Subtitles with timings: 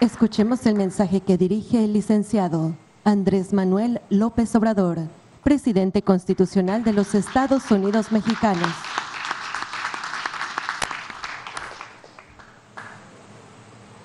[0.00, 4.98] Escuchemos el mensaje que dirige el licenciado Andrés Manuel López Obrador,
[5.42, 8.68] presidente constitucional de los Estados Unidos mexicanos.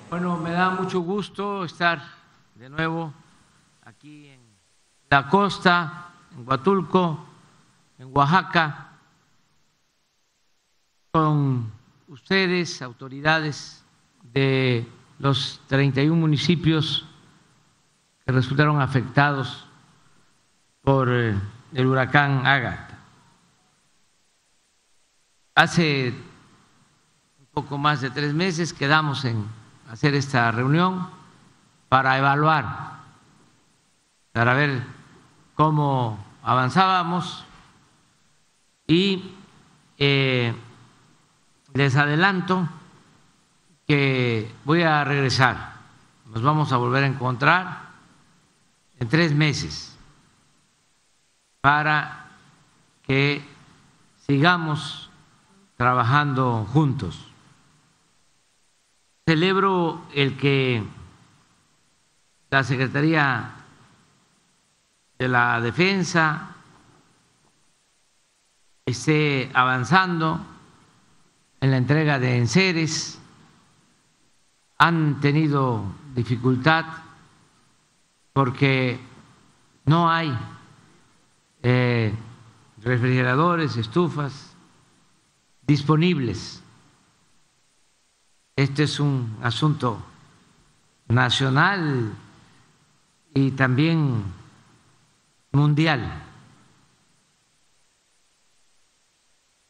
[0.08, 2.00] Bueno, me da mucho gusto estar
[2.54, 3.12] de nuevo
[3.84, 4.40] aquí en
[5.10, 7.24] la costa, en Huatulco,
[7.98, 8.92] en Oaxaca,
[11.10, 11.72] con
[12.08, 13.84] ustedes, autoridades
[14.22, 14.86] de
[15.20, 17.06] los 31 municipios
[18.24, 19.66] que resultaron afectados
[20.82, 21.38] por eh,
[21.74, 22.98] el huracán Ágata.
[25.54, 26.14] Hace
[27.38, 29.44] un poco más de tres meses quedamos en
[29.90, 31.06] hacer esta reunión
[31.90, 33.00] para evaluar,
[34.32, 34.82] para ver
[35.54, 37.44] cómo avanzábamos
[38.86, 39.34] y
[39.98, 40.54] eh,
[41.74, 42.66] les adelanto
[43.90, 45.72] que voy a regresar,
[46.26, 47.88] nos vamos a volver a encontrar
[49.00, 49.98] en tres meses
[51.60, 52.28] para
[53.02, 53.42] que
[54.28, 55.10] sigamos
[55.76, 57.26] trabajando juntos.
[59.26, 60.84] Celebro el que
[62.48, 63.50] la Secretaría
[65.18, 66.54] de la Defensa
[68.86, 70.38] esté avanzando
[71.60, 73.19] en la entrega de enseres,
[74.80, 76.86] han tenido dificultad
[78.32, 78.98] porque
[79.84, 80.34] no hay
[81.62, 82.14] eh,
[82.82, 84.56] refrigeradores, estufas
[85.66, 86.62] disponibles.
[88.56, 90.02] Este es un asunto
[91.08, 92.14] nacional
[93.34, 94.24] y también
[95.52, 96.10] mundial.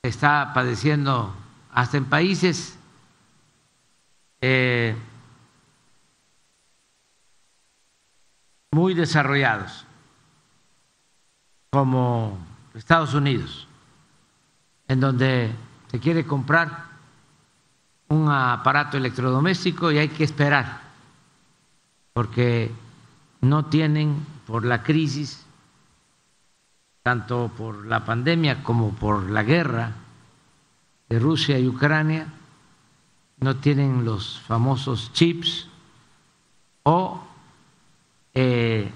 [0.05, 1.35] Está padeciendo
[1.73, 2.80] hasta en países
[4.41, 4.95] eh,
[8.73, 9.85] muy desarrollados,
[11.71, 12.39] como
[12.75, 13.67] Estados Unidos,
[14.89, 15.51] en donde
[15.91, 16.87] se quiere comprar
[18.09, 20.81] un aparato electrodoméstico y hay que esperar,
[22.13, 22.71] porque
[23.41, 25.45] no tienen por la crisis,
[27.03, 29.93] tanto por la pandemia como por la guerra,
[31.09, 32.29] de Rusia y Ucrania
[33.41, 35.67] no tienen los famosos chips
[36.83, 37.23] o
[38.35, 38.91] eh,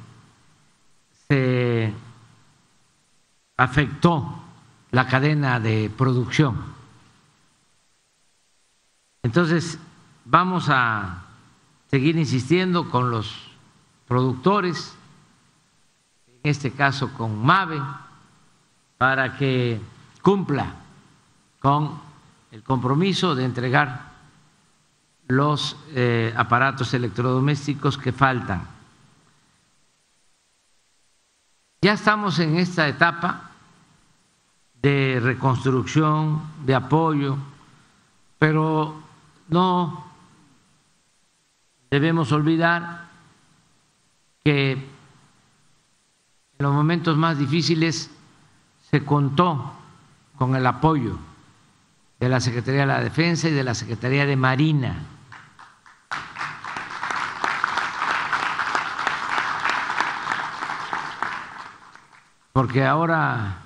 [1.28, 1.92] se
[3.56, 4.42] afectó
[4.90, 6.74] la cadena de producción.
[9.22, 9.78] Entonces,
[10.26, 11.24] vamos a
[11.90, 13.34] seguir insistiendo con los
[14.06, 14.94] productores,
[16.28, 17.80] en este caso con MAVE,
[18.98, 19.80] para que
[20.20, 20.74] cumpla
[21.60, 21.98] con
[22.52, 24.13] el compromiso de entregar
[25.26, 28.68] los eh, aparatos electrodomésticos que faltan.
[31.80, 33.50] Ya estamos en esta etapa
[34.80, 37.36] de reconstrucción, de apoyo,
[38.38, 39.02] pero
[39.48, 40.04] no
[41.90, 43.08] debemos olvidar
[44.42, 44.88] que en
[46.58, 48.10] los momentos más difíciles
[48.90, 49.72] se contó
[50.36, 51.18] con el apoyo
[52.20, 55.13] de la Secretaría de la Defensa y de la Secretaría de Marina.
[62.54, 63.58] Porque ahora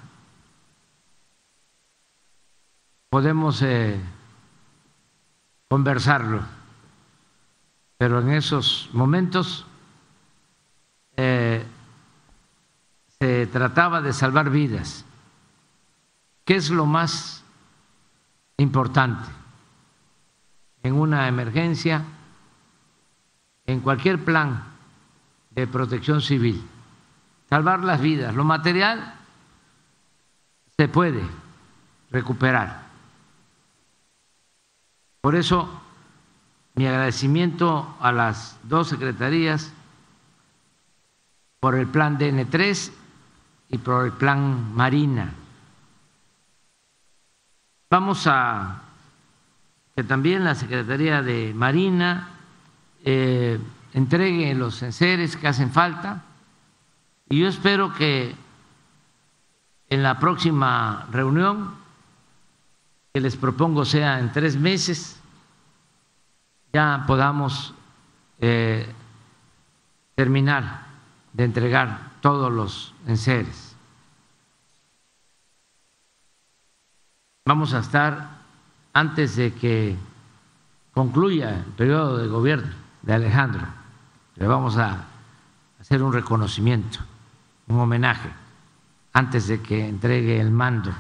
[3.11, 4.01] podemos eh,
[5.69, 6.41] conversarlo,
[7.99, 9.67] pero en esos momentos
[11.19, 11.65] eh,
[13.21, 15.05] se trataba de salvar vidas.
[16.47, 17.45] ¿Qué es lo más
[18.57, 19.29] importante
[20.83, 22.05] en una emergencia,
[23.67, 24.65] en cualquier plan
[25.51, 26.65] de protección civil.
[27.49, 28.35] Salvar las vidas.
[28.35, 29.15] Lo material
[30.77, 31.23] se puede
[32.11, 32.83] recuperar.
[35.21, 35.69] Por eso,
[36.75, 39.73] mi agradecimiento a las dos secretarías
[41.61, 42.93] por el plan DN3
[43.71, 45.33] y por el plan Marina.
[47.91, 48.83] Vamos a
[49.97, 52.29] que también la Secretaría de Marina
[53.05, 53.59] eh,
[53.95, 56.23] entregue los enseres que hacen falta
[57.29, 58.35] y yo espero que
[59.91, 61.75] en la próxima reunión
[63.13, 65.21] que les propongo sea en tres meses
[66.73, 67.75] ya podamos
[68.41, 68.87] eh,
[70.15, 70.87] terminar
[71.33, 73.69] de entregar todos los enseres.
[77.49, 78.29] vamos a estar,
[78.93, 79.97] antes de que
[80.93, 83.63] concluya el periodo de gobierno de Alejandro.
[84.37, 85.07] Le vamos a
[85.81, 86.99] hacer un reconocimiento,
[87.69, 88.31] un homenaje,
[89.13, 90.93] antes de que entregue el mando.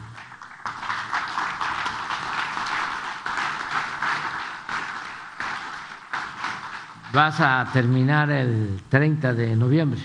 [7.12, 10.00] Vas a terminar el 30 de noviembre.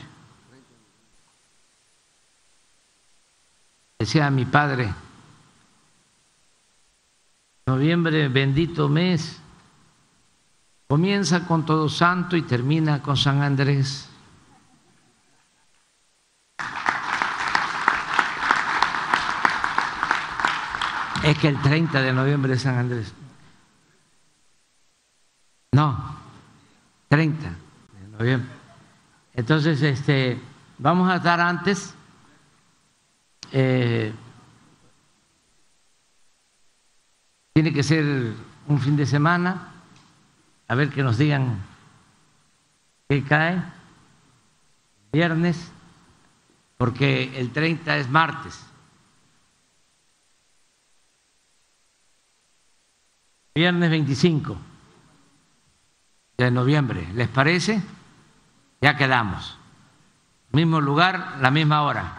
[4.00, 4.94] Decía mi padre,
[7.66, 9.42] noviembre, bendito mes,
[10.88, 14.13] comienza con Todo Santo y termina con San Andrés.
[21.24, 23.14] Es que el 30 de noviembre es San Andrés.
[25.72, 26.18] No,
[27.08, 28.52] 30 de noviembre.
[29.34, 30.38] Entonces, este,
[30.78, 31.96] vamos a estar antes.
[33.54, 34.14] Eh,
[37.54, 38.34] tiene que ser
[38.68, 39.72] un fin de semana,
[40.68, 41.58] a ver que nos digan
[43.08, 43.64] qué cae,
[45.14, 45.72] viernes,
[46.78, 48.73] porque el 30 es martes.
[53.56, 54.58] Viernes 25
[56.38, 57.84] de noviembre, ¿les parece?
[58.82, 59.60] Ya quedamos.
[60.50, 62.16] Mismo lugar, la misma hora.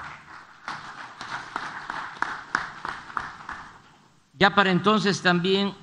[4.35, 5.75] Ya para entonces también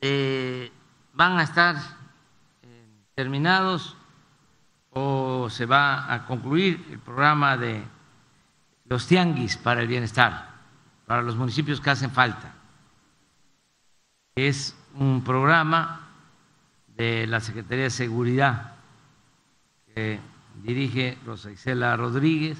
[0.00, 0.70] eh,
[1.14, 1.74] van a estar
[2.62, 3.96] eh, terminados
[4.90, 7.82] o se va a concluir el programa de
[8.84, 10.50] los tianguis para el bienestar,
[11.06, 12.61] para los municipios que hacen falta
[14.34, 16.08] es un programa
[16.96, 18.74] de la Secretaría de Seguridad
[19.86, 20.20] que
[20.62, 22.58] dirige Rosa Isela Rodríguez.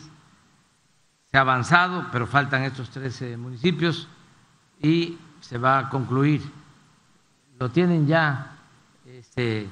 [1.31, 4.09] Se ha avanzado, pero faltan estos 13 municipios
[4.81, 6.43] y se va a concluir.
[7.59, 8.59] Lo tienen ya
[9.07, 9.69] este,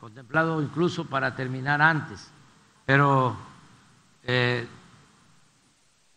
[0.00, 2.30] contemplado incluso para terminar antes,
[2.86, 3.36] pero
[4.22, 4.66] eh,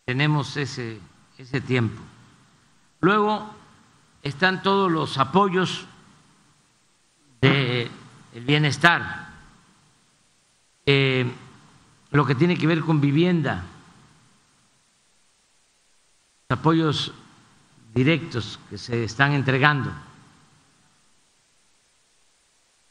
[0.06, 0.98] tenemos ese,
[1.36, 2.00] ese tiempo.
[3.00, 3.54] Luego
[4.26, 5.86] están todos los apoyos
[7.40, 7.90] del
[8.44, 9.28] bienestar,
[10.84, 11.30] eh,
[12.10, 13.64] lo que tiene que ver con vivienda,
[16.48, 17.12] apoyos
[17.94, 19.92] directos que se están entregando.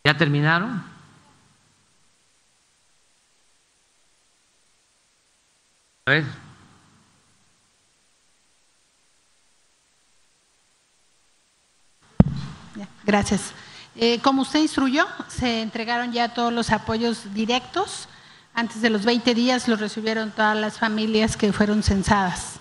[0.06, 0.84] ¿Ya terminaron?
[6.06, 6.45] A ver.
[13.06, 13.54] Gracias.
[13.96, 18.10] Eh, como usted instruyó, se entregaron ya todos los apoyos directos.
[18.54, 22.60] Antes de los 20 días los recibieron todas las familias que fueron censadas.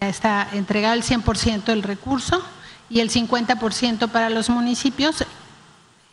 [0.00, 2.42] Ya está entregado el 100% del recurso
[2.88, 5.24] y el 50% para los municipios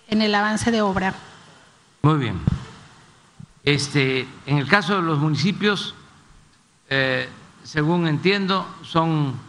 [0.07, 1.13] en el avance de obra.
[2.01, 2.39] Muy bien.
[3.63, 5.95] Este, en el caso de los municipios,
[6.89, 7.27] eh,
[7.63, 9.39] según entiendo, son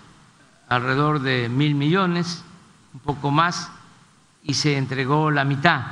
[0.68, 2.42] alrededor de mil millones
[2.96, 3.68] un poco más,
[4.42, 5.82] y se entregó la mitad,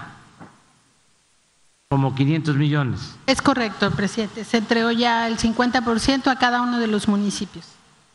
[1.90, 3.14] como 500 millones.
[3.26, 4.42] Es correcto, presidente.
[4.44, 7.66] Se entregó ya el 50% a cada uno de los municipios.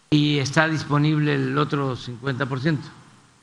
[0.10, 2.80] ¿Y está disponible el otro 50%?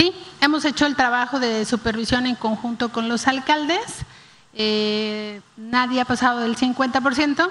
[0.00, 4.04] Sí, hemos hecho el trabajo de supervisión en conjunto con los alcaldes.
[4.52, 7.48] Eh, nadie ha pasado del 50%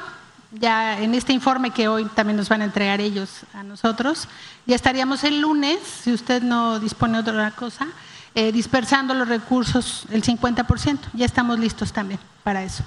[0.51, 4.27] ya en este informe que hoy también nos van a entregar ellos a nosotros,
[4.65, 7.87] ya estaríamos el lunes, si usted no dispone de otra cosa,
[8.33, 10.99] eh, dispersando los recursos el 50%.
[11.13, 12.83] Ya estamos listos también para eso.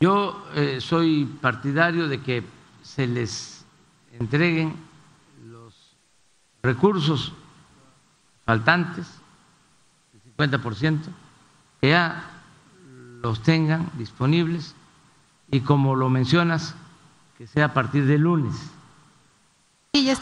[0.00, 2.44] Yo eh, soy partidario de que
[2.82, 3.64] se les
[4.18, 4.74] entreguen
[5.46, 5.74] los
[6.62, 7.32] recursos
[8.44, 9.06] faltantes,
[10.12, 11.00] el 50%,
[11.80, 12.24] que ya
[13.22, 14.74] los tengan disponibles
[15.50, 16.74] y como lo mencionas,
[17.40, 18.54] que sea a partir de lunes.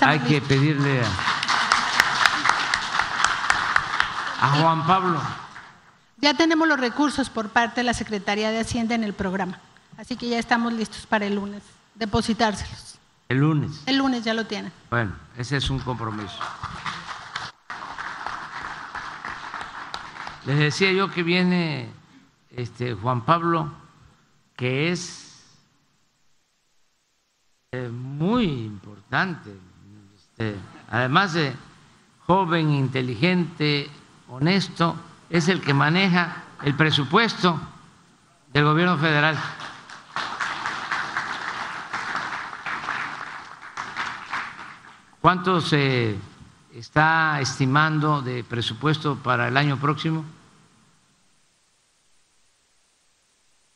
[0.03, 1.03] Hay que pedirle
[4.41, 5.21] a, Juan Pablo.
[6.19, 9.59] Ya tenemos los recursos por parte de la Secretaría de Hacienda en el programa,
[9.97, 11.65] así que ya estamos listos para el lunes,
[11.97, 13.01] depositárselos.
[13.29, 13.83] El lunes.
[13.87, 14.73] El lunes ya lo tienen.
[14.89, 16.39] Bueno, ese es un compromiso.
[20.47, 21.91] Les decía yo que viene
[22.53, 23.73] este Juan Pablo,
[24.55, 25.28] que es
[27.71, 29.55] muy importante.
[30.17, 30.57] Este,
[30.91, 31.55] además de
[32.27, 33.91] joven, inteligente,
[34.27, 34.97] honesto,
[35.29, 37.61] es el que maneja el presupuesto
[38.55, 39.39] del gobierno federal.
[45.21, 46.17] ¿Cuánto se
[46.73, 50.25] está estimando de presupuesto para el año próximo?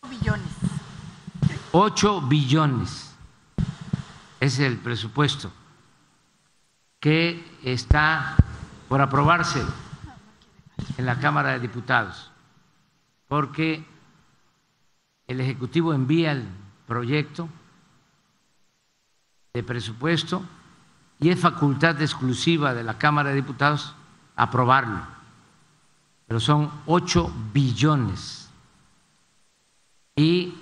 [0.08, 0.52] billones.
[1.72, 3.12] 8 billones
[4.42, 5.52] es el presupuesto
[6.99, 8.34] que está
[8.88, 9.62] por aprobarse
[10.99, 12.32] en la Cámara de Diputados,
[13.28, 13.87] porque
[15.28, 16.44] el Ejecutivo envía el
[16.88, 17.49] proyecto
[19.54, 20.44] de presupuesto
[21.20, 23.94] y es facultad exclusiva de la Cámara de Diputados
[24.34, 25.06] aprobarlo,
[26.26, 28.50] pero son 8 billones.
[30.16, 30.62] Y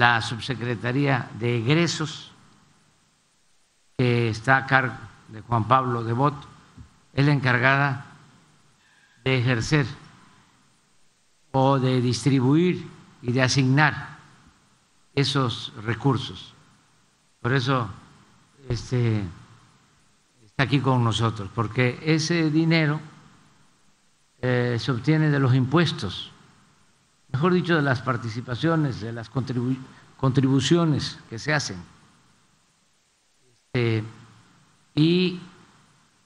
[0.00, 2.32] la subsecretaría de egresos,
[3.98, 4.96] que está a cargo
[5.28, 6.34] de Juan Pablo Devot,
[7.12, 8.06] es la encargada
[9.24, 9.84] de ejercer
[11.52, 12.88] o de distribuir
[13.20, 14.16] y de asignar
[15.14, 16.54] esos recursos.
[17.42, 17.90] Por eso
[18.70, 19.22] este,
[20.46, 23.02] está aquí con nosotros, porque ese dinero
[24.40, 26.32] eh, se obtiene de los impuestos,
[27.32, 31.76] mejor dicho, de las participaciones, de las contribuciones que se hacen,
[33.72, 34.04] este,
[34.94, 35.40] y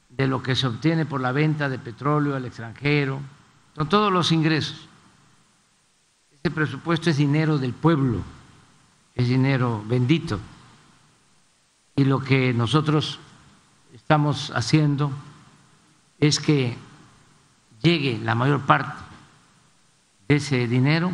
[0.09, 3.21] de lo que se obtiene por la venta de petróleo al extranjero,
[3.77, 4.89] son todos los ingresos.
[6.33, 8.23] Ese presupuesto es dinero del pueblo,
[9.15, 10.39] es dinero bendito.
[11.97, 13.19] Y lo que nosotros
[13.93, 15.11] estamos haciendo
[16.19, 16.77] es que
[17.83, 19.04] llegue la mayor parte
[20.29, 21.13] ese dinero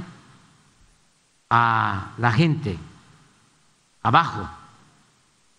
[1.48, 2.78] a la gente,
[4.02, 4.48] abajo,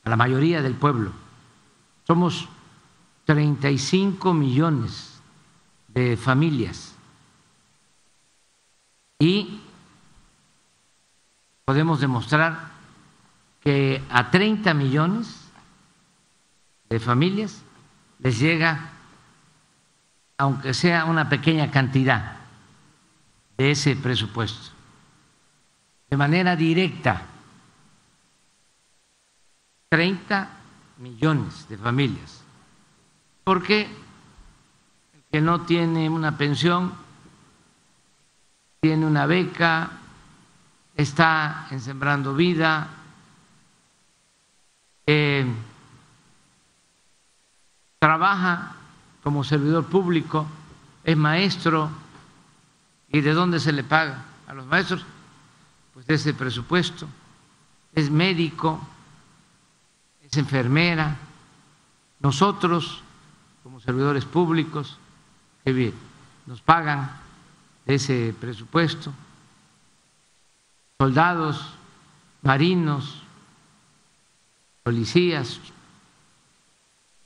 [0.03, 1.11] a la mayoría del pueblo.
[2.07, 2.47] Somos
[3.25, 5.21] 35 millones
[5.89, 6.95] de familias
[9.19, 9.61] y
[11.65, 12.71] podemos demostrar
[13.61, 15.51] que a 30 millones
[16.89, 17.61] de familias
[18.19, 18.89] les llega,
[20.37, 22.40] aunque sea una pequeña cantidad
[23.61, 24.71] de ese presupuesto,
[26.09, 27.27] de manera directa.
[29.89, 30.49] 30
[30.97, 32.41] millones de familias.
[33.43, 36.91] Porque el que no tiene una pensión,
[38.79, 39.91] tiene una beca,
[40.95, 42.87] está en Sembrando Vida,
[45.05, 45.45] eh,
[47.99, 48.75] trabaja
[49.21, 50.47] como servidor público,
[51.03, 51.91] es maestro,
[53.11, 55.05] ¿y de dónde se le paga a los maestros?
[55.93, 57.07] Pues de ese presupuesto,
[57.93, 58.79] es médico,
[60.21, 61.17] es enfermera,
[62.19, 63.01] nosotros
[63.63, 64.97] como servidores públicos
[65.63, 65.93] que
[66.45, 67.11] nos pagan
[67.85, 69.13] ese presupuesto,
[70.97, 71.73] soldados,
[72.41, 73.21] marinos,
[74.83, 75.59] policías.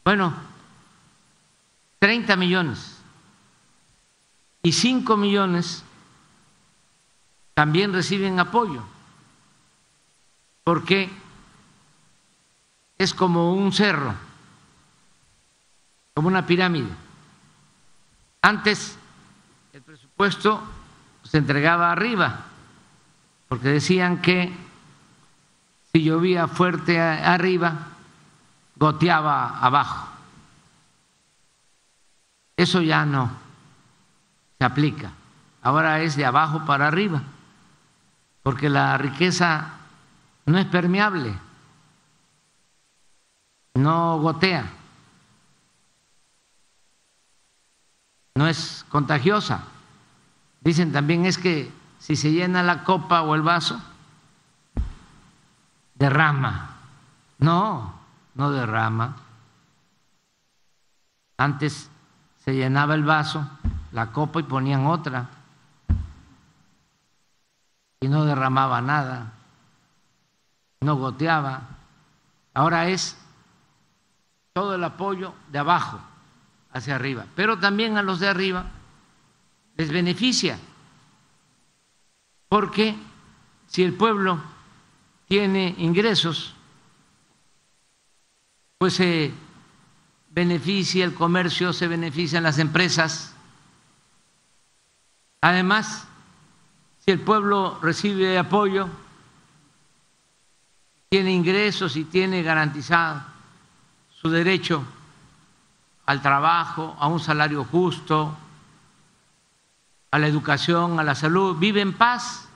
[0.04, 0.34] Bueno,
[2.00, 2.95] 30 millones
[4.65, 5.84] y 5 millones
[7.53, 8.81] también reciben apoyo,
[10.63, 11.07] porque
[12.98, 14.15] es como un cerro,
[16.15, 16.89] como una pirámide.
[18.41, 18.98] Antes
[19.72, 20.63] el presupuesto
[21.22, 22.45] se entregaba arriba,
[23.48, 24.51] porque decían que
[25.91, 27.89] si llovía fuerte arriba,
[28.77, 30.07] goteaba abajo.
[32.57, 33.45] Eso ya no
[34.57, 35.12] se aplica.
[35.62, 37.21] Ahora es de abajo para arriba,
[38.43, 39.69] porque la riqueza
[40.45, 41.33] no es permeable,
[43.74, 44.65] no gotea,
[48.35, 49.63] no es contagiosa.
[50.62, 53.81] Dicen también es que si se llena la copa o el vaso,
[55.95, 56.75] derrama.
[57.39, 57.93] No,
[58.35, 59.15] no derrama.
[61.38, 61.89] Antes
[62.43, 63.47] se llenaba el vaso,
[63.96, 65.30] la copa y ponían otra.
[68.02, 69.32] Y no derramaba nada,
[70.82, 71.62] no goteaba.
[72.54, 73.18] Ahora es
[74.52, 76.02] todo el apoyo de abajo
[76.74, 77.25] hacia arriba.
[77.36, 78.66] Pero también a los de arriba
[79.78, 80.60] les beneficia.
[82.50, 82.98] Porque
[83.68, 84.42] si el pueblo
[85.25, 86.54] tiene ingresos,
[88.78, 89.34] pues se
[90.32, 93.35] beneficia el comercio, se benefician las empresas.
[95.46, 96.08] Además,
[97.06, 98.90] si el pueblo recibe apoyo,
[101.08, 103.22] tiene ingresos y tiene garantizado
[104.10, 104.84] su derecho
[106.08, 108.36] al trabajo, a un salario justo,
[110.10, 112.48] a la educación, a la salud, vive en paz.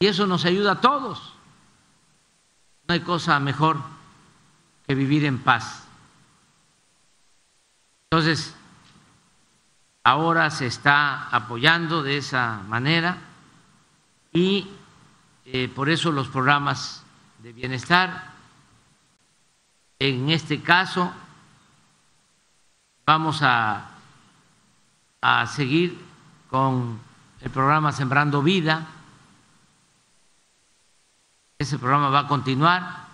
[0.00, 1.34] Y eso nos ayuda a todos.
[2.88, 3.76] No hay cosa mejor
[4.88, 5.84] que vivir en paz.
[8.10, 8.56] Entonces,
[10.08, 13.18] ahora se está apoyando de esa manera
[14.32, 14.66] y
[15.44, 17.04] eh, por eso los programas
[17.40, 18.32] de bienestar,
[19.98, 21.12] en este caso,
[23.04, 23.90] vamos a,
[25.20, 26.02] a seguir
[26.48, 26.98] con
[27.42, 28.86] el programa Sembrando Vida.
[31.58, 33.08] Ese programa va a continuar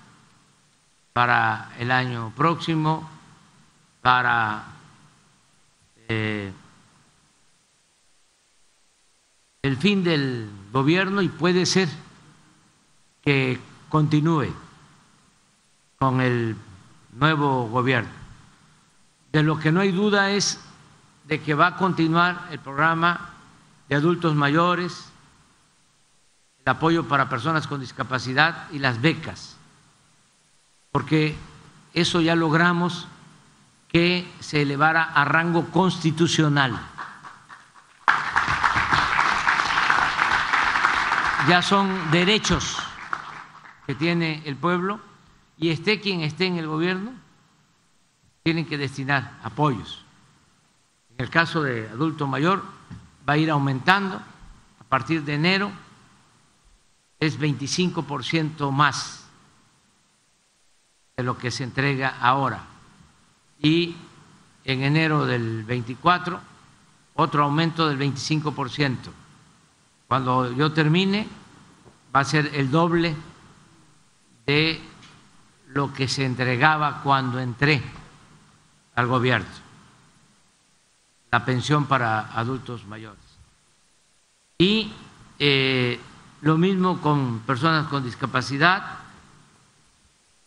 [1.12, 3.10] para el año próximo,
[4.00, 4.62] para
[6.08, 6.52] eh,
[9.64, 11.88] el fin del gobierno y puede ser
[13.22, 14.52] que continúe
[15.98, 16.54] con el
[17.14, 18.10] nuevo gobierno.
[19.32, 20.60] De lo que no hay duda es
[21.26, 23.30] de que va a continuar el programa
[23.88, 25.06] de adultos mayores,
[26.62, 29.56] el apoyo para personas con discapacidad y las becas,
[30.92, 31.36] porque
[31.94, 33.08] eso ya logramos
[33.88, 36.78] que se elevara a rango constitucional.
[41.48, 42.78] Ya son derechos
[43.86, 44.98] que tiene el pueblo
[45.58, 47.12] y esté quien esté en el gobierno,
[48.42, 50.04] tienen que destinar apoyos.
[51.10, 52.64] En el caso de adulto mayor
[53.28, 55.70] va a ir aumentando a partir de enero,
[57.20, 59.26] es 25% más
[61.14, 62.64] de lo que se entrega ahora.
[63.60, 63.96] Y
[64.64, 66.40] en enero del 24,
[67.14, 69.23] otro aumento del 25%.
[70.14, 71.26] Cuando yo termine,
[72.14, 73.16] va a ser el doble
[74.46, 74.80] de
[75.70, 77.82] lo que se entregaba cuando entré
[78.94, 79.48] al gobierno,
[81.32, 83.18] la pensión para adultos mayores.
[84.56, 84.92] Y
[85.40, 85.98] eh,
[86.42, 88.98] lo mismo con personas con discapacidad,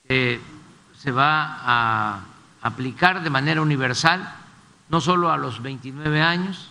[0.08, 2.22] se va a
[2.62, 4.34] aplicar de manera universal,
[4.88, 6.70] no solo a los 29 años,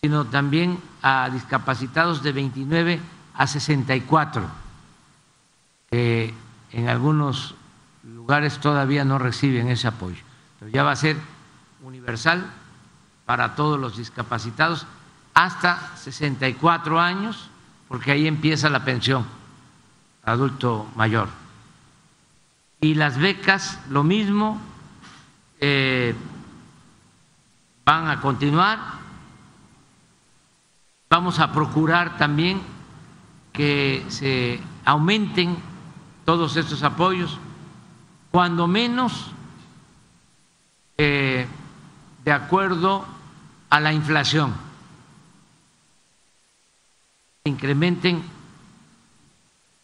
[0.00, 3.00] sino también a discapacitados de 29
[3.34, 4.48] a 64
[5.90, 6.34] que
[6.72, 7.54] en algunos
[8.02, 10.22] lugares todavía no reciben ese apoyo,
[10.58, 11.16] pero ya va a ser
[11.82, 12.46] universal
[13.24, 14.86] para todos los discapacitados
[15.34, 17.48] hasta 64 años,
[17.88, 19.24] porque ahí empieza la pensión
[20.24, 21.28] adulto mayor.
[22.80, 24.60] Y las becas, lo mismo,
[25.60, 26.14] eh,
[27.84, 28.97] van a continuar.
[31.10, 32.60] Vamos a procurar también
[33.52, 35.56] que se aumenten
[36.26, 37.38] todos estos apoyos,
[38.30, 39.30] cuando menos
[40.98, 41.46] eh,
[42.24, 43.06] de acuerdo
[43.70, 44.54] a la inflación.
[47.44, 48.22] Incrementen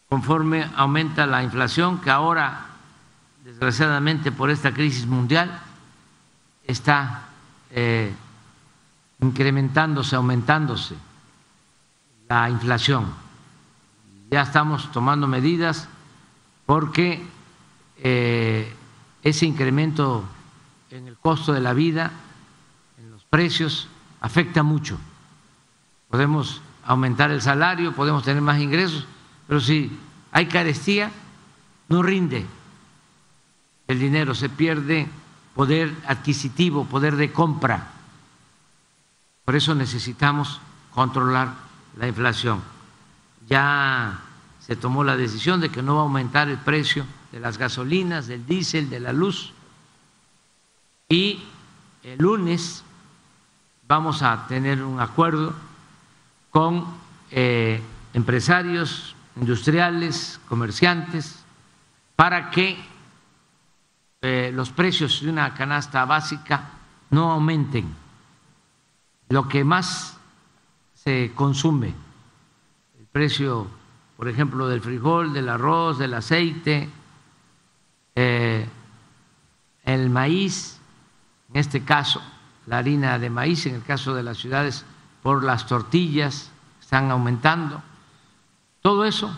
[0.07, 2.67] conforme aumenta la inflación, que ahora,
[3.43, 5.59] desgraciadamente por esta crisis mundial,
[6.63, 7.23] está
[7.71, 8.13] eh,
[9.19, 10.95] incrementándose, aumentándose
[12.27, 13.05] la inflación.
[14.31, 15.87] Ya estamos tomando medidas
[16.65, 17.23] porque
[17.97, 18.73] eh,
[19.23, 20.23] ese incremento
[20.89, 22.11] en el costo de la vida,
[22.97, 23.87] en los precios,
[24.21, 24.97] afecta mucho.
[26.09, 29.05] Podemos aumentar el salario, podemos tener más ingresos,
[29.47, 29.91] pero si
[30.31, 31.11] hay carestía,
[31.89, 32.45] no rinde
[33.87, 35.07] el dinero, se pierde
[35.53, 37.91] poder adquisitivo, poder de compra.
[39.45, 40.59] Por eso necesitamos
[40.91, 41.64] controlar
[41.97, 42.61] la inflación.
[43.47, 44.19] Ya
[44.59, 48.27] se tomó la decisión de que no va a aumentar el precio de las gasolinas,
[48.27, 49.53] del diésel, de la luz.
[51.07, 51.43] Y
[52.03, 52.83] el lunes
[53.87, 55.53] vamos a tener un acuerdo
[56.49, 56.85] con
[57.31, 57.81] eh,
[58.13, 61.43] empresarios, industriales, comerciantes,
[62.15, 62.77] para que
[64.21, 66.69] eh, los precios de una canasta básica
[67.09, 67.93] no aumenten.
[69.29, 70.14] Lo que más
[71.05, 71.93] se consume,
[72.99, 73.67] el precio
[74.17, 76.89] por ejemplo, del frijol, del arroz, del aceite,
[78.15, 78.65] eh,
[79.83, 80.79] el maíz,
[81.49, 82.21] en este caso
[82.65, 84.85] la harina de maíz, en el caso de las ciudades
[85.21, 86.49] por las tortillas,
[86.81, 87.81] están aumentando.
[88.81, 89.35] Todo eso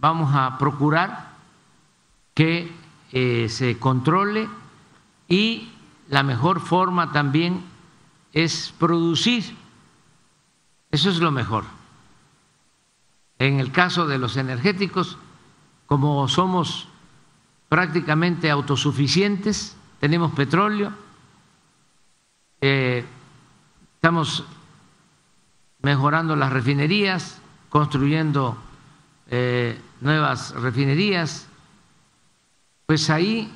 [0.00, 1.32] vamos a procurar
[2.34, 2.72] que
[3.12, 4.48] eh, se controle
[5.28, 5.70] y
[6.08, 7.62] la mejor forma también
[8.32, 9.44] es producir.
[10.90, 11.64] Eso es lo mejor.
[13.38, 15.18] En el caso de los energéticos,
[15.86, 16.88] como somos
[17.68, 20.92] prácticamente autosuficientes, tenemos petróleo,
[22.60, 23.04] eh,
[23.94, 24.44] estamos
[25.82, 28.56] mejorando las refinerías, construyendo
[29.30, 31.46] eh, nuevas refinerías,
[32.86, 33.52] pues ahí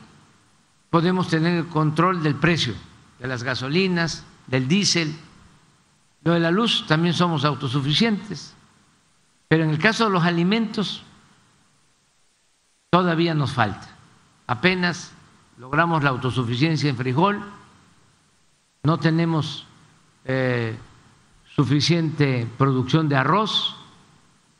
[0.91, 2.75] podemos tener el control del precio
[3.19, 5.15] de las gasolinas, del diésel,
[6.25, 8.55] lo de la luz también somos autosuficientes,
[9.49, 11.03] pero en el caso de los alimentos
[12.91, 13.89] todavía nos falta.
[14.47, 15.13] Apenas
[15.59, 17.43] logramos la autosuficiencia en frijol,
[18.85, 19.67] no tenemos
[20.25, 20.77] eh,
[21.57, 23.77] suficiente producción de arroz,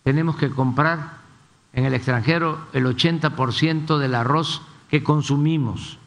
[0.03, 1.23] tenemos que comprar
[1.73, 5.99] en el extranjero el 80% del arroz que consumimos.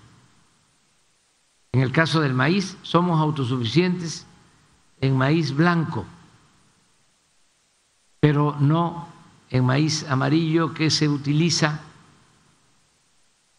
[1.71, 4.27] En el caso del maíz, somos autosuficientes
[5.01, 6.05] en maíz blanco,
[8.19, 9.07] pero no
[9.49, 11.81] en maíz amarillo que se utiliza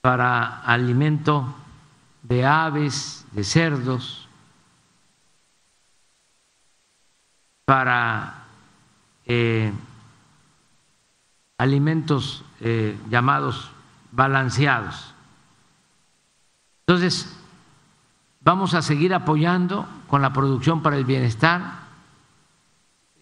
[0.01, 1.55] para alimento
[2.23, 4.29] de aves, de cerdos,
[7.65, 8.45] para
[9.27, 9.73] eh,
[11.59, 13.71] alimentos eh, llamados
[14.13, 15.13] balanceados.
[16.87, 17.36] Entonces,
[18.47, 21.81] vamos a seguir apoyando con la producción para el bienestar.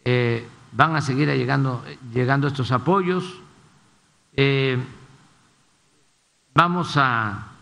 [0.05, 1.83] Eh, van a seguir llegando,
[2.13, 3.41] llegando estos apoyos.
[4.37, 4.77] Eh,
[6.53, 7.53] vamos a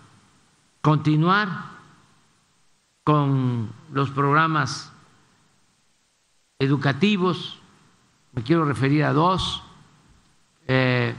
[0.80, 1.48] continuar
[3.04, 4.90] con los programas
[6.58, 7.60] educativos.
[8.32, 9.62] Me quiero referir a dos.
[10.66, 11.14] Eh,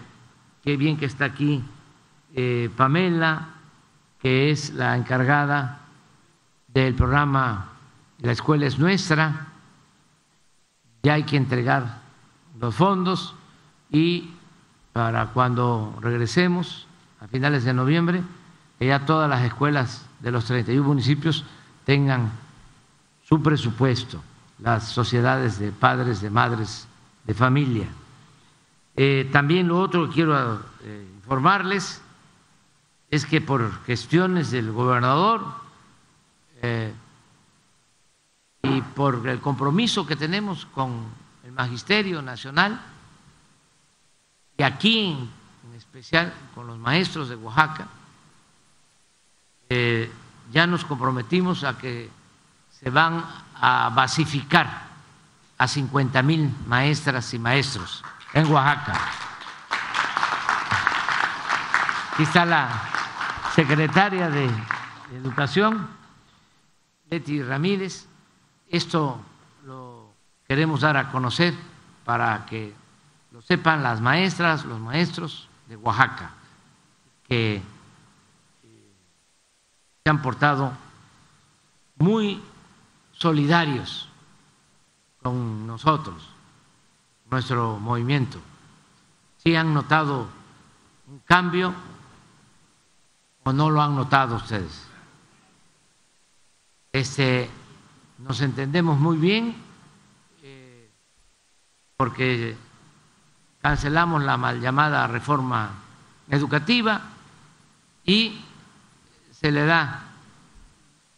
[0.62, 1.64] qué bien que está aquí
[2.36, 3.48] eh, Pamela,
[4.20, 5.83] que es la encargada
[6.74, 7.70] del programa
[8.20, 9.48] La escuela es nuestra.
[11.04, 12.02] Ya hay que entregar
[12.60, 13.36] los fondos
[13.92, 14.32] y
[14.94, 16.88] para cuando regresemos
[17.20, 18.22] a finales de noviembre,
[18.80, 21.46] que ya todas las escuelas de los 31 municipios
[21.86, 22.32] tengan
[23.28, 24.24] su presupuesto,
[24.60, 26.88] las sociedades de padres, de madres,
[27.26, 27.88] de familia.
[28.96, 32.02] Eh, también lo otro que quiero eh, informarles
[33.10, 35.63] es que por gestiones del gobernador
[36.64, 36.94] eh,
[38.64, 41.06] y por el compromiso que tenemos con
[41.44, 42.80] el Magisterio Nacional,
[44.58, 47.88] y aquí en especial con los maestros de Oaxaca,
[50.52, 52.10] ya nos comprometimos a que
[52.80, 53.26] se van
[53.60, 54.84] a basificar
[55.58, 58.94] a 50 mil maestras y maestros en Oaxaca.
[62.14, 62.70] Aquí está la
[63.56, 64.50] secretaria de
[65.14, 65.88] Educación,
[67.14, 68.08] Leti Ramírez.
[68.68, 69.20] Esto
[69.66, 70.10] lo
[70.48, 71.54] queremos dar a conocer
[72.04, 72.74] para que
[73.32, 76.32] lo sepan las maestras, los maestros de Oaxaca,
[77.28, 77.62] que
[80.04, 80.72] se han portado
[81.98, 82.42] muy
[83.12, 84.10] solidarios
[85.22, 86.30] con nosotros
[87.30, 88.40] nuestro movimiento.
[89.38, 90.28] si han notado
[91.08, 91.74] un cambio
[93.44, 94.93] o no lo han notado ustedes?
[96.94, 97.50] Este,
[98.20, 99.56] nos entendemos muy bien
[100.44, 100.92] eh,
[101.98, 102.56] porque
[103.64, 105.72] cancelamos la mal llamada reforma
[106.30, 107.02] educativa
[108.06, 108.40] y
[109.32, 110.04] se le da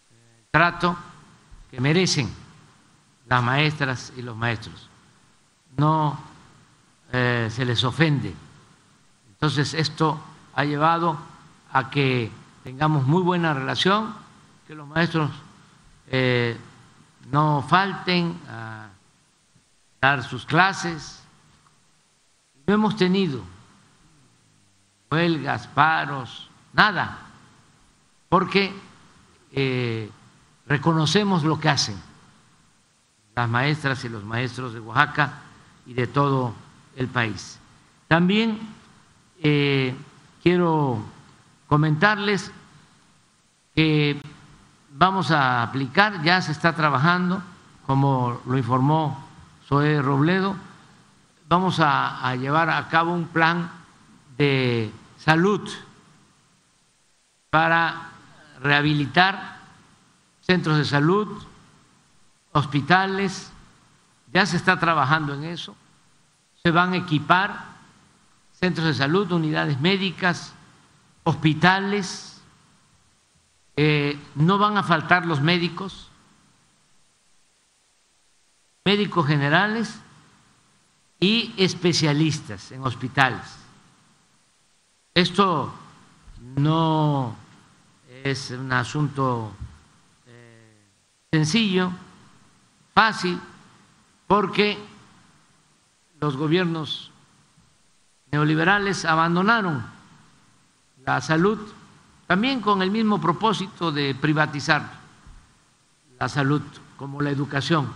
[0.10, 0.96] el trato
[1.70, 2.32] que merecen
[3.28, 4.88] las maestras y los maestros
[5.76, 6.18] no
[7.12, 8.34] eh, se les ofende.
[9.28, 10.22] Entonces esto
[10.54, 11.18] ha llevado
[11.74, 12.32] a que
[12.64, 14.16] tengamos muy buena relación,
[14.68, 15.32] que los maestros
[16.08, 16.58] eh,
[17.32, 18.90] no falten a
[20.02, 21.24] dar sus clases.
[22.68, 23.42] No hemos tenido
[25.10, 27.18] huelgas, paros, nada,
[28.30, 28.74] porque
[29.52, 30.10] eh,
[30.68, 31.96] reconocemos lo que hacen
[33.36, 35.42] las maestras y los maestros de Oaxaca
[35.86, 36.54] y de todo
[36.96, 37.60] el país.
[38.08, 38.60] También
[39.42, 39.94] eh,
[40.42, 41.04] quiero
[41.68, 42.52] comentarles
[43.76, 44.20] que
[44.98, 47.42] vamos a aplicar, ya se está trabajando,
[47.86, 49.24] como lo informó
[49.68, 50.56] Zoe Robledo,
[51.48, 53.70] vamos a, a llevar a cabo un plan
[54.38, 55.70] de salud
[57.50, 58.10] para
[58.62, 59.60] rehabilitar
[60.42, 61.44] centros de salud,
[62.52, 63.52] hospitales,
[64.32, 65.76] ya se está trabajando en eso.
[66.64, 67.66] Se van a equipar
[68.54, 70.54] centros de salud, unidades médicas,
[71.24, 72.35] hospitales.
[73.78, 76.08] Eh, no van a faltar los médicos,
[78.86, 80.00] médicos generales
[81.20, 83.58] y especialistas en hospitales.
[85.14, 85.74] Esto
[86.56, 87.36] no
[88.24, 89.52] es un asunto
[90.28, 90.88] eh,
[91.32, 91.92] sencillo,
[92.94, 93.40] fácil
[94.28, 94.78] porque
[96.22, 97.12] los gobiernos
[98.32, 99.86] neoliberales abandonaron
[101.06, 101.60] la salud
[102.28, 105.00] también con el mismo propósito de privatizar
[106.20, 106.62] la salud
[106.98, 107.92] como la educación,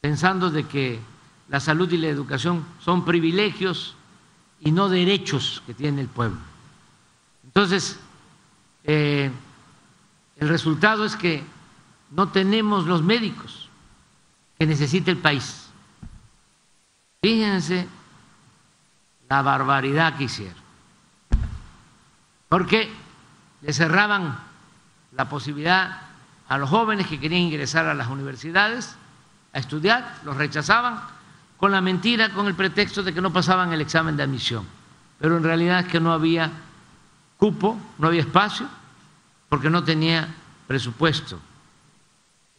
[0.00, 1.00] pensando de que
[1.48, 3.94] la salud y la educación son privilegios
[4.60, 6.38] y no derechos que tiene el pueblo.
[7.44, 7.98] Entonces,
[8.84, 9.30] eh,
[10.36, 11.44] el resultado es que
[12.10, 13.68] no tenemos los médicos
[14.58, 15.68] que necesita el país.
[17.22, 17.88] Fíjense
[19.28, 20.63] la barbaridad que hicieron.
[22.54, 22.88] Porque
[23.62, 24.38] le cerraban
[25.16, 26.02] la posibilidad
[26.48, 28.94] a los jóvenes que querían ingresar a las universidades
[29.52, 31.00] a estudiar, los rechazaban
[31.56, 34.64] con la mentira, con el pretexto de que no pasaban el examen de admisión.
[35.18, 36.48] Pero en realidad es que no había
[37.38, 38.68] cupo, no había espacio,
[39.48, 40.28] porque no tenía
[40.68, 41.40] presupuesto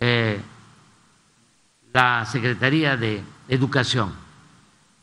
[0.01, 0.41] eh,
[1.93, 4.11] la Secretaría de Educación.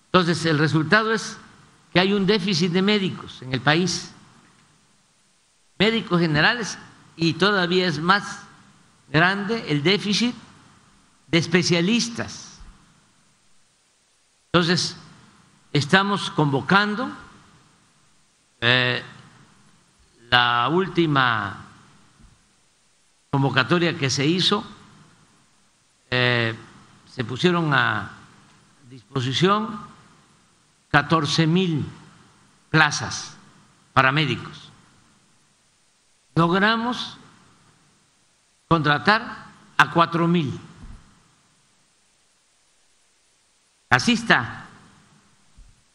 [0.05, 1.39] Entonces, el resultado es
[1.95, 4.13] que hay un déficit de médicos en el país,
[5.83, 6.79] médicos generales,
[7.16, 8.45] y todavía es más
[9.09, 10.33] grande el déficit
[11.27, 12.61] de especialistas.
[14.47, 14.97] Entonces,
[15.73, 17.11] estamos convocando
[18.61, 19.03] eh,
[20.31, 21.64] la última
[23.33, 24.64] convocatoria que se hizo,
[26.12, 26.55] eh,
[27.12, 28.09] se pusieron a
[28.88, 29.81] disposición
[30.92, 31.85] 14 mil
[32.71, 33.37] plazas
[33.92, 34.62] para médicos.
[36.35, 37.18] Logramos
[38.68, 40.59] contratar a cuatro mil.
[43.90, 44.64] Así está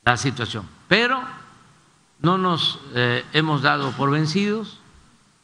[0.05, 0.67] la situación.
[0.87, 1.21] Pero
[2.19, 4.79] no nos eh, hemos dado por vencidos,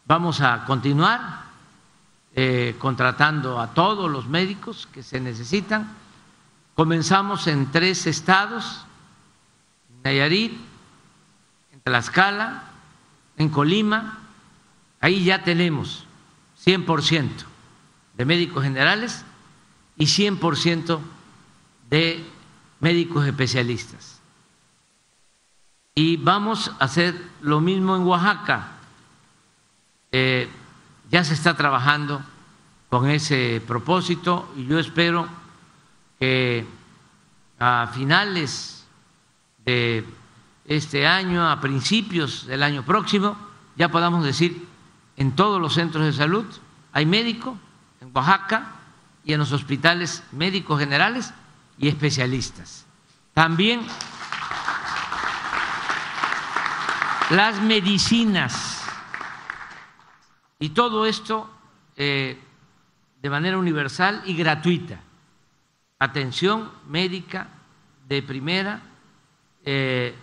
[0.05, 1.43] vamos a continuar
[2.35, 5.87] eh, contratando a todos los médicos que se necesitan.
[6.75, 8.85] Comenzamos en tres estados,
[10.03, 10.53] Nayarit,
[11.71, 12.63] en Tlaxcala,
[13.37, 14.19] en Colima,
[15.03, 16.05] ahí ya tenemos
[16.65, 17.27] 100%
[18.15, 19.25] de médicos generales
[19.97, 20.99] y 100%
[21.89, 22.25] de
[22.79, 24.21] médicos especialistas.
[25.93, 28.71] Y vamos a hacer lo mismo en Oaxaca.
[30.13, 30.47] Eh,
[31.11, 32.23] ya se está trabajando
[32.89, 35.27] con ese propósito y yo espero
[36.17, 36.65] que
[37.59, 38.87] a finales
[39.65, 40.05] de
[40.63, 43.35] este año, a principios del año próximo,
[43.75, 44.71] ya podamos decir
[45.17, 46.45] en todos los centros de salud
[46.91, 47.57] hay médico,
[48.01, 48.71] en Oaxaca
[49.23, 51.33] y en los hospitales médicos generales
[51.77, 52.85] y especialistas.
[53.33, 53.81] También
[57.29, 58.83] las medicinas
[60.59, 61.49] y todo esto
[61.95, 62.39] eh,
[63.21, 64.99] de manera universal y gratuita.
[65.99, 67.47] Atención médica
[68.07, 68.81] de primera,
[69.65, 70.13] eh,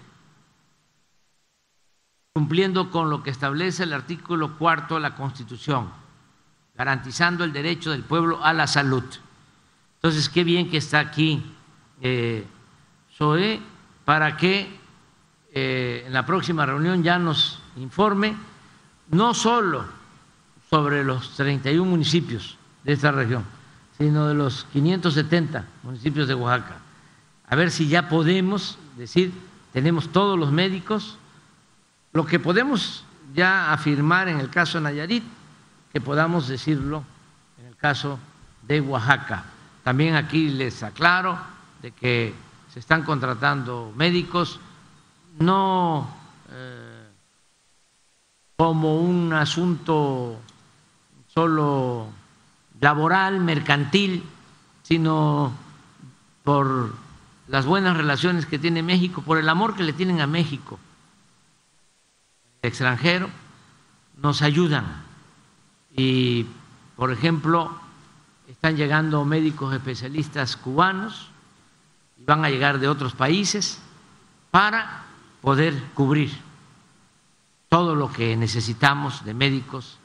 [2.40, 5.90] cumpliendo con lo que establece el artículo cuarto de la Constitución,
[6.74, 9.04] garantizando el derecho del pueblo a la salud.
[9.96, 11.44] Entonces, qué bien que está aquí
[12.00, 12.46] eh,
[13.10, 13.60] SOE
[14.06, 14.74] para que
[15.52, 18.34] eh, en la próxima reunión ya nos informe
[19.10, 19.84] no solo
[20.70, 23.44] sobre los 31 municipios de esta región,
[23.98, 26.78] sino de los 570 municipios de Oaxaca.
[27.46, 29.30] A ver si ya podemos decir,
[29.74, 31.18] tenemos todos los médicos,
[32.12, 35.24] lo que podemos ya afirmar en el caso de Nayarit,
[35.92, 37.04] que podamos decirlo
[37.58, 38.18] en el caso
[38.62, 39.44] de Oaxaca.
[39.84, 41.38] También aquí les aclaro
[41.82, 42.34] de que
[42.72, 44.60] se están contratando médicos
[45.38, 46.08] no
[46.50, 47.08] eh,
[48.56, 50.38] como un asunto
[51.28, 52.08] solo
[52.80, 54.22] laboral, mercantil,
[54.82, 55.52] sino
[56.44, 56.92] por
[57.48, 60.78] las buenas relaciones que tiene México, por el amor que le tienen a México.
[62.62, 63.30] Extranjero
[64.16, 65.02] nos ayudan
[65.96, 66.46] y,
[66.96, 67.70] por ejemplo,
[68.48, 71.30] están llegando médicos especialistas cubanos
[72.18, 73.80] y van a llegar de otros países
[74.50, 75.04] para
[75.40, 76.30] poder cubrir
[77.68, 79.98] todo lo que necesitamos de médicos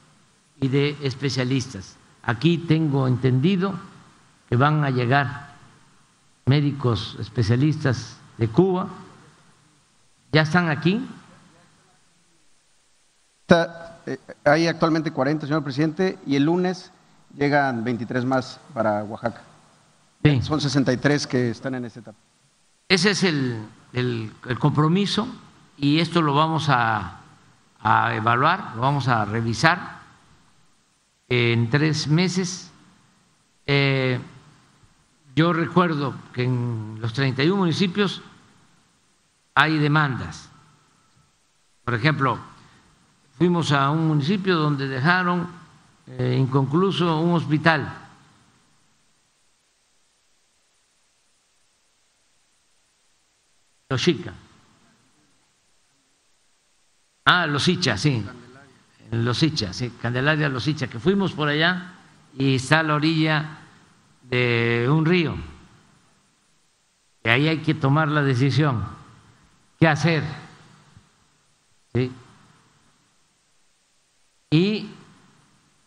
[0.62, 1.98] y de especialistas.
[2.24, 3.74] Aquí tengo entendido
[4.48, 5.56] que van a llegar
[6.46, 8.88] médicos especialistas de Cuba.
[10.32, 11.06] ¿Ya están aquí?
[13.48, 16.92] Eh, hay actualmente 40, señor presidente, y el lunes
[17.36, 19.42] llegan 23 más para Oaxaca.
[20.42, 22.18] Son 63 que están en esta etapa.
[22.90, 25.28] Ese es el, el, compromiso
[25.78, 27.20] y esto lo vamos a,
[27.80, 30.00] a evaluar, lo vamos a revisar
[31.30, 32.72] en tres meses.
[33.68, 34.20] Eh,
[35.36, 38.24] yo recuerdo que en los 31 municipios
[39.54, 40.50] hay demandas.
[41.84, 42.40] Por ejemplo,
[43.38, 45.48] fuimos a un municipio donde dejaron
[46.08, 48.02] eh, inconcluso un hospital.
[53.90, 54.34] Los chica.
[57.26, 58.24] Ah, los hichas, sí.
[59.12, 59.94] Los hichas, sí.
[60.02, 61.94] Candelaria, los hichas, que fuimos por allá
[62.38, 63.60] y está a la orilla
[64.24, 65.36] de un río.
[67.24, 68.86] Y ahí hay que tomar la decisión.
[69.80, 70.24] ¿Qué hacer?
[71.94, 72.12] ¿Sí?
[74.50, 74.90] Y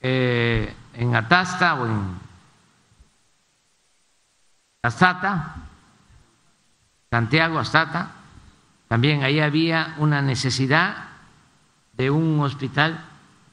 [0.01, 2.19] eh, en Atasta o en
[4.83, 5.57] Astata,
[7.11, 8.13] Santiago Astata,
[8.89, 11.09] también ahí había una necesidad
[11.93, 13.05] de un hospital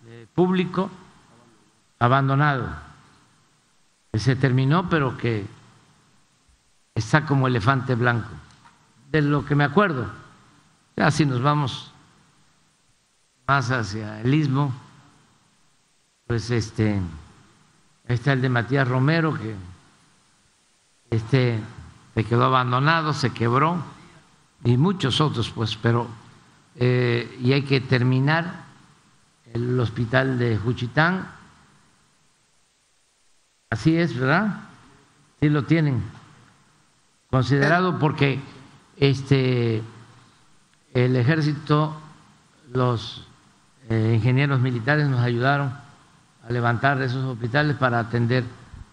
[0.07, 0.89] eh, público
[1.99, 2.69] abandonado,
[4.11, 5.45] que se terminó, pero que
[6.93, 8.29] está como elefante blanco,
[9.11, 10.09] de lo que me acuerdo.
[10.95, 11.91] Ya si nos vamos
[13.47, 14.73] más hacia el istmo,
[16.27, 16.99] pues este
[18.07, 19.55] está el de Matías Romero que
[21.09, 21.59] este
[22.13, 23.83] se quedó abandonado, se quebró
[24.63, 26.07] y muchos otros, pues, pero
[26.75, 28.65] eh, y hay que terminar
[29.53, 31.27] el hospital de Juchitán.
[33.69, 34.61] Así es, ¿verdad?
[35.39, 36.01] Sí lo tienen
[37.29, 38.39] considerado porque
[38.97, 39.83] este
[40.93, 41.93] el ejército,
[42.71, 43.27] los
[43.89, 45.84] eh, ingenieros militares nos ayudaron
[46.47, 48.43] a levantar esos hospitales para atender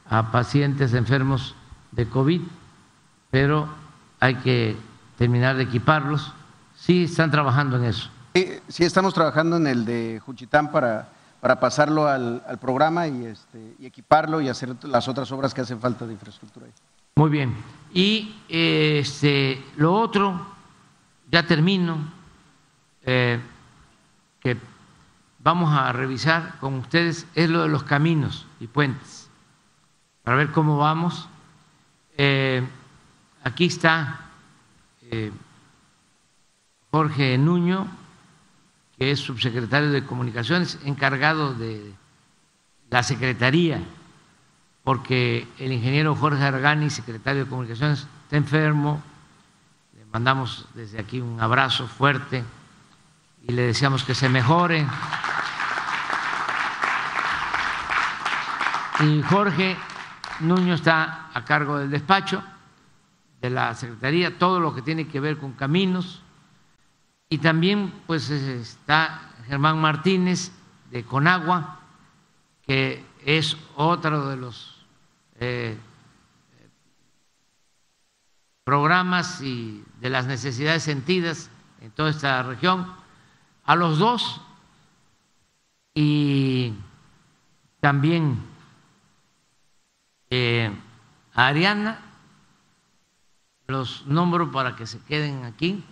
[0.08, 1.54] a pacientes enfermos
[1.90, 2.40] de COVID,
[3.30, 3.68] pero
[4.20, 4.76] hay que
[5.16, 6.32] terminar de equiparlos
[6.82, 8.10] sí están trabajando en eso.
[8.68, 11.08] Sí, estamos trabajando en el de Juchitán para,
[11.40, 15.80] para pasarlo al, programa y, este, y equiparlo y hacer las otras obras que hacen
[15.80, 16.66] falta de infraestructura.
[17.16, 17.54] Muy bien.
[17.92, 20.46] Y este, lo otro,
[21.30, 21.98] ya termino,
[23.04, 23.38] eh,
[24.40, 24.56] que
[25.42, 29.28] vamos a revisar con ustedes es lo de los caminos y puentes,
[30.22, 31.28] para ver cómo vamos.
[32.16, 32.66] Eh,
[33.42, 34.20] aquí está
[35.10, 35.32] eh,
[36.90, 37.86] Jorge Nuño,
[38.98, 41.92] que es subsecretario de Comunicaciones, encargado de
[42.90, 43.80] la Secretaría,
[44.84, 49.02] porque el ingeniero Jorge Argani, secretario de Comunicaciones, está enfermo.
[49.96, 52.44] Le mandamos desde aquí un abrazo fuerte
[53.48, 54.86] y le deseamos que se mejore.
[59.28, 59.76] Jorge
[60.40, 62.42] Nuño está a cargo del despacho
[63.40, 66.22] de la Secretaría, todo lo que tiene que ver con caminos,
[67.28, 70.52] y también pues está Germán Martínez
[70.90, 71.80] de Conagua,
[72.64, 74.86] que es otro de los
[75.40, 75.76] eh,
[78.62, 82.86] programas y de las necesidades sentidas en toda esta región.
[83.64, 84.40] A los dos
[85.94, 86.74] y
[87.80, 88.51] también
[90.34, 90.74] eh,
[91.34, 92.00] a Ariana,
[93.66, 95.84] los nombro para que se queden aquí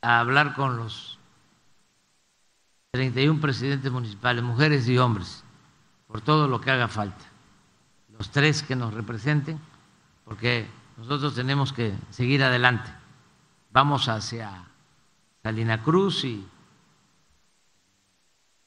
[0.00, 1.18] a hablar con los
[2.92, 5.44] 31 presidentes municipales, mujeres y hombres,
[6.06, 7.26] por todo lo que haga falta.
[8.16, 9.60] Los tres que nos representen,
[10.24, 12.90] porque nosotros tenemos que seguir adelante.
[13.70, 14.64] Vamos hacia
[15.42, 16.48] Salina Cruz y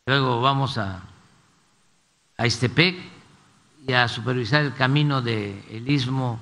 [0.06, 1.02] luego vamos a,
[2.38, 2.46] a
[3.88, 6.40] y a supervisar el camino del istmo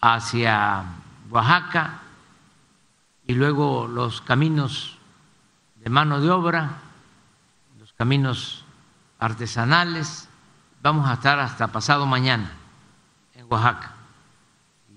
[0.00, 0.84] hacia
[1.30, 2.00] Oaxaca
[3.26, 4.98] y luego los caminos
[5.76, 6.78] de mano de obra,
[7.78, 8.64] los caminos
[9.18, 10.28] artesanales.
[10.82, 12.50] Vamos a estar hasta pasado mañana
[13.34, 13.94] en Oaxaca.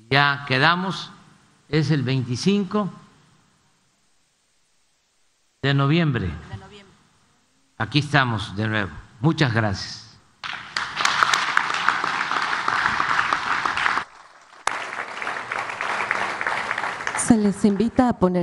[0.09, 1.11] Ya quedamos,
[1.69, 2.91] es el 25
[5.61, 6.31] de noviembre.
[7.77, 8.91] Aquí estamos de nuevo.
[9.21, 10.10] Muchas gracias.
[17.31, 18.39] Se les invita a poner